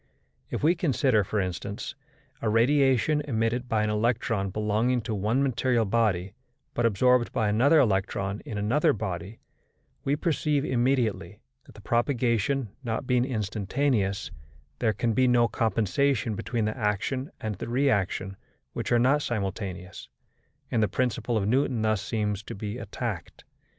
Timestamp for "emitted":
3.27-3.69